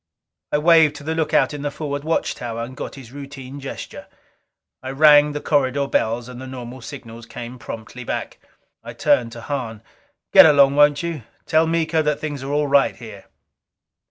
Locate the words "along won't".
10.47-11.03